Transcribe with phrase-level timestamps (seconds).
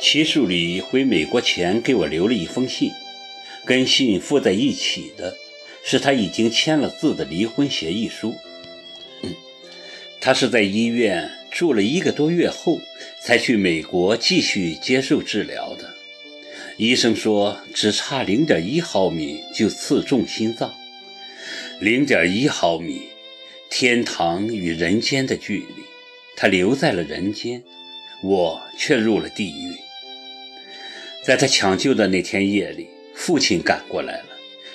[0.00, 2.90] 齐树礼回美国前给我留了一封信，
[3.64, 5.36] 跟信附在一起的
[5.84, 8.34] 是他已经签了字的离婚协议书。
[10.20, 12.80] 他是在医院住了一个多月后，
[13.20, 15.94] 才去美国继续接受治疗的。
[16.76, 20.72] 医生说只差零点一毫米就刺中心脏，
[21.80, 23.02] 零点一毫米，
[23.70, 25.82] 天堂与人间的距离。
[26.36, 27.62] 他留在了人间，
[28.22, 29.76] 我却入了地狱。
[31.22, 34.26] 在他抢救的那天夜里，父亲赶过来了，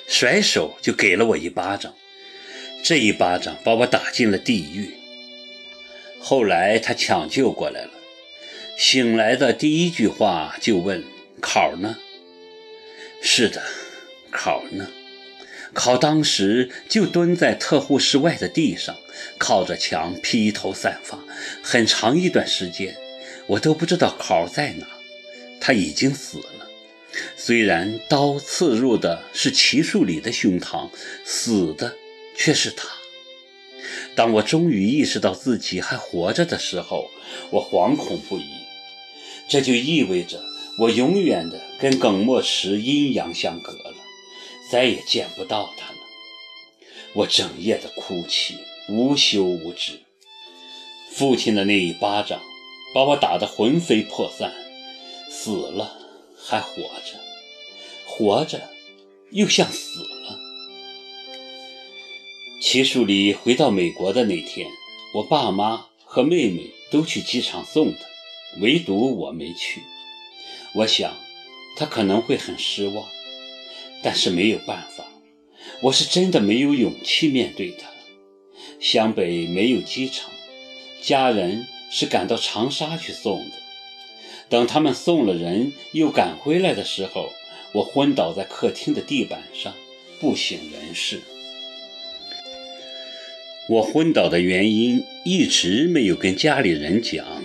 [0.06, 1.94] 甩手就给了我一巴掌，
[2.82, 4.94] 这一巴掌把我打进了地狱。
[6.20, 7.90] 后来他抢救过来了，
[8.76, 11.04] 醒来的第一句话就问。
[11.40, 11.96] 考呢？
[13.22, 13.62] 是的，
[14.32, 14.88] 考呢？
[15.72, 18.96] 考当时就蹲在特护室外的地上，
[19.38, 21.20] 靠着墙披头散发，
[21.62, 22.96] 很长一段时间，
[23.48, 24.86] 我都不知道考在哪。
[25.60, 26.68] 他已经死了，
[27.36, 30.88] 虽然刀刺入的是齐树礼的胸膛，
[31.24, 31.96] 死的
[32.36, 32.88] 却是他。
[34.14, 37.10] 当我终于意识到自己还活着的时候，
[37.50, 38.46] 我惶恐不已。
[39.48, 40.42] 这就意味着。
[40.80, 43.96] 我永远的跟耿墨池阴阳相隔了，
[44.70, 45.98] 再也见不到他了。
[47.14, 49.98] 我整夜的哭泣，无休无止。
[51.10, 52.40] 父亲的那一巴掌，
[52.94, 54.52] 把我打得魂飞魄散。
[55.30, 55.96] 死了
[56.36, 57.20] 还活着，
[58.06, 58.60] 活着
[59.30, 60.38] 又像死了。
[62.60, 64.68] 齐树礼回到美国的那天，
[65.14, 67.98] 我爸妈和妹妹都去机场送他，
[68.60, 69.82] 唯独我没去。
[70.74, 71.14] 我想，
[71.76, 73.06] 他可能会很失望，
[74.02, 75.04] 但是没有办法，
[75.82, 77.88] 我是真的没有勇气面对他。
[78.80, 80.30] 湘北没有机场，
[81.00, 83.56] 家人是赶到长沙去送的。
[84.48, 87.32] 等他们送了人又赶回来的时候，
[87.72, 89.74] 我昏倒在客厅的地板上，
[90.20, 91.20] 不省人事。
[93.68, 97.44] 我昏倒的原因一直没有跟家里人讲。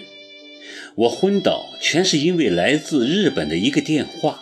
[0.96, 4.42] 我昏倒，全是因为来自日本的一个电话。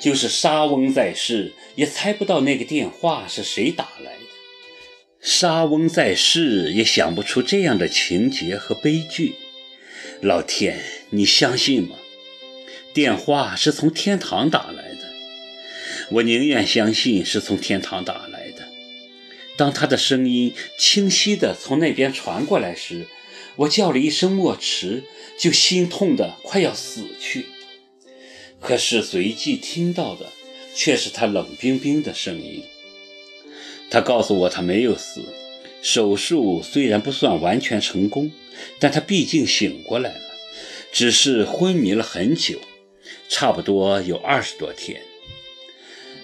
[0.00, 4.13] 就是沙翁在世，也猜不到那个电话是谁打来
[5.24, 5.30] 的。
[5.30, 9.36] 沙翁在世，也想不出这样的情节和悲剧。
[10.20, 10.80] 老天，
[11.10, 11.96] 你相信吗？
[12.92, 15.10] 电话是从天堂打来的。
[16.10, 18.68] 我宁愿相信是从天堂打来的。
[19.56, 23.06] 当他的声音清晰地从那边传过来时，
[23.56, 25.04] 我叫了一声“莫池”，
[25.38, 27.46] 就心痛的快要死去。
[28.60, 30.32] 可是随即听到的
[30.74, 32.64] 却是他冷冰冰的声音。
[33.94, 35.22] 他告诉我他没有死，
[35.80, 38.32] 手术虽然不算完全成功，
[38.80, 40.20] 但他毕竟醒过来了，
[40.90, 42.58] 只是昏迷了很久，
[43.28, 45.00] 差不多有二十多天。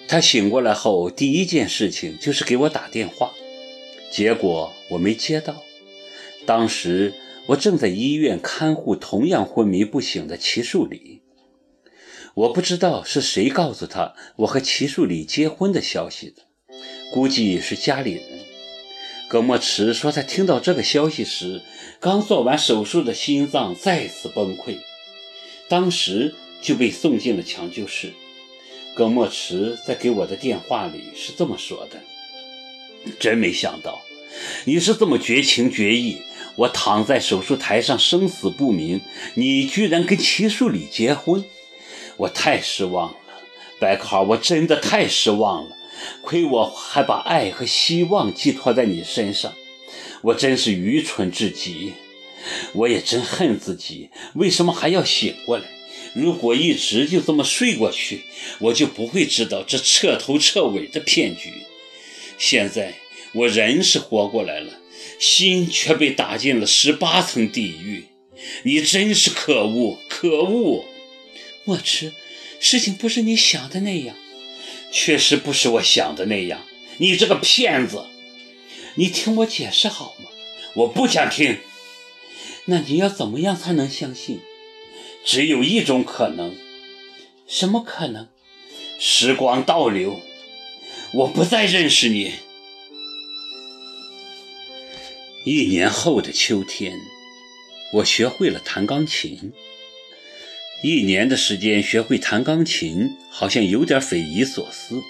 [0.05, 3.31] 他醒过来后第一件事情就是给我打电话，
[4.11, 5.63] 结果我没接到。
[6.45, 7.13] 当时
[7.45, 11.21] 我正在医院看护同样昏迷不醒的齐树礼，
[12.33, 16.50] 我不知道是谁告诉他我和齐树礼结婚的消息的，
[17.11, 18.23] 估计是家里人。
[19.27, 21.61] 葛墨池说，他听到这个消息时，
[21.99, 24.77] 刚做完手术的心脏再次崩溃，
[25.67, 28.13] 当时就被送进了抢救室。
[28.93, 32.01] 葛墨池在给我的电话里是这么说的
[33.19, 34.01] ：“真没想到，
[34.65, 36.21] 你是这么绝情绝义。”
[36.57, 38.99] 我躺在手术台上，生死不明。
[39.35, 41.45] 你居然跟齐树礼结婚，
[42.17, 43.17] 我太失望了，
[43.79, 45.77] 白克豪，我真的太失望了。
[46.21, 49.53] 亏我还把爱和希望寄托在你身上，
[50.21, 51.93] 我真是愚蠢至极。
[52.73, 55.65] 我也真恨自己，为什么还要醒过来？
[56.13, 58.23] 如果一直就这么睡过去，
[58.59, 61.51] 我就不会知道这彻头彻尾的骗局。
[62.37, 62.95] 现在
[63.33, 64.79] 我人是活过来了。
[65.19, 68.05] 心却被打进了十八层地狱，
[68.63, 70.85] 你真是可恶，可恶！
[71.63, 72.11] 莫迟，
[72.59, 74.15] 事情不是你想的那样，
[74.91, 76.61] 确实不是我想的那样。
[76.97, 78.05] 你这个骗子！
[78.95, 80.29] 你听我解释好吗？
[80.75, 81.59] 我不想听。
[82.65, 84.41] 那你要怎么样才能相信？
[85.25, 86.55] 只有一种可能。
[87.47, 88.27] 什么可能？
[88.99, 90.21] 时光倒流，
[91.13, 92.33] 我不再认识你。
[95.43, 96.93] 一年后的秋天，
[97.93, 99.53] 我学会了弹钢琴。
[100.83, 105.01] 一年的时间学会弹钢琴，好像有点匪夷所思。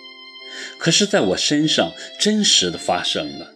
[0.77, 3.53] 可是，在我身上真实的发生了。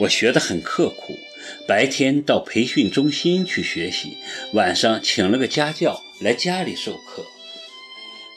[0.00, 1.18] 我学得很刻苦，
[1.66, 4.18] 白天到培训中心去学习，
[4.52, 7.26] 晚上请了个家教来家里授课。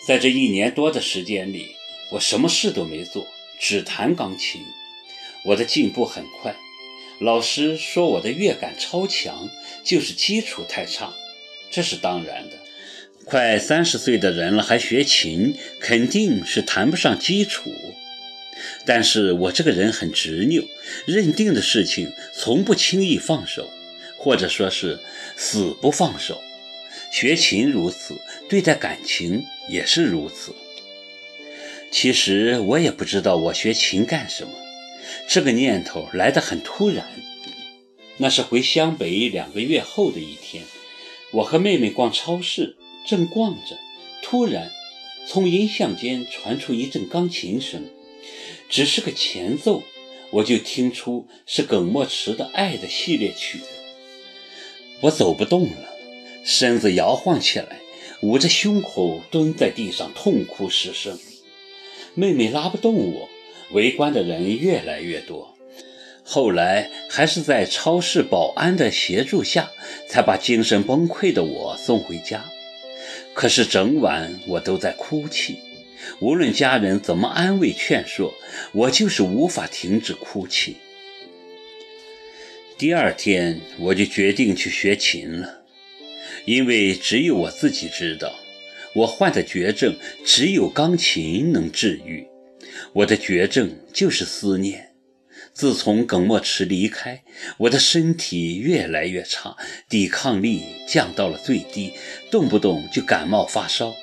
[0.08, 1.76] 在这一年多的时间里，
[2.14, 3.28] 我什么事都没做，
[3.60, 4.62] 只弹钢琴。
[5.46, 6.56] 我的进步很快，
[7.20, 9.48] 老师说我的乐感超强，
[9.84, 11.14] 就是基础太差，
[11.70, 12.58] 这是当然的。
[13.30, 17.72] 快三十岁的人了还学琴，肯定是谈不上基础。
[18.88, 20.68] 但是我这个人很执拗，
[21.06, 23.70] 认定的事情从不轻易放手，
[24.18, 25.00] 或者说是
[25.38, 26.42] 死不放手。
[27.12, 30.56] 学琴如此，对待感情也是如此。
[31.92, 34.54] 其实我也不知道我学琴干什么，
[35.28, 37.06] 这个念头来得很突然。
[38.18, 40.64] 那是回湘北两个月后的一天，
[41.32, 42.76] 我和妹妹逛超市，
[43.10, 43.76] 正逛着，
[44.22, 44.70] 突然
[45.26, 47.86] 从音像间传出一阵钢琴声。
[48.70, 49.82] 只是个前奏，
[50.30, 53.58] 我就听出是耿墨池的《爱的系列曲》。
[55.02, 55.90] 我走不动了，
[56.46, 57.80] 身子摇晃起来，
[58.22, 61.18] 捂着胸口蹲在地上痛哭失声。
[62.14, 63.30] 妹妹拉不动我，
[63.72, 65.56] 围观的人越来越多。
[66.24, 69.72] 后来还是在超市保安的协助下，
[70.08, 72.46] 才把精神崩溃的我送回家。
[73.40, 75.60] 可是整晚我都在哭泣。
[76.20, 78.36] 无论家人怎么安慰劝说，
[78.74, 80.76] 我就是无法停止哭泣。
[82.78, 85.62] 第二天，我就决定去学琴了，
[86.44, 88.36] 因为只有我自己知道，
[88.94, 89.96] 我患的绝症
[90.26, 92.28] 只有钢琴能治愈。
[92.92, 94.89] 我的绝症就是思念。
[95.54, 97.22] 自从耿墨池离开，
[97.58, 99.58] 我的身体越来越差，
[99.90, 101.94] 抵抗力降到了最低，
[102.32, 103.96] 动不动就感冒发烧。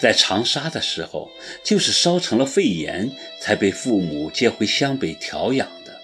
[0.00, 1.30] 在长沙的时候，
[1.64, 3.10] 就是烧成了肺炎，
[3.40, 6.00] 才被父母接回湘北调养的。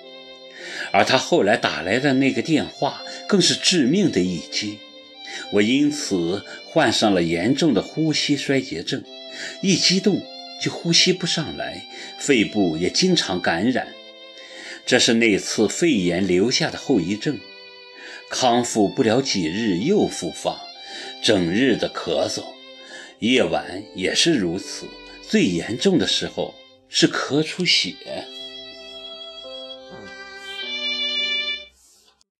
[0.93, 4.79] 而他后来打来的那个电话，更是致命的一击。
[5.53, 9.03] 我因此患上了严重的呼吸衰竭症，
[9.61, 10.23] 一激动
[10.62, 11.85] 就呼吸不上来，
[12.19, 13.89] 肺部也经常感染。
[14.87, 17.38] 这是那次肺炎留下的后遗症。
[18.31, 20.62] 康复不了几日又复发，
[21.23, 22.44] 整日的咳嗽。
[23.19, 24.87] 夜晚也是如此，
[25.23, 26.55] 最严重的时候
[26.88, 27.94] 是咳出血。